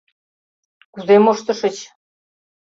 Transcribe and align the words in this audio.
Кузе 0.93 1.15
моштышыч? 1.25 1.77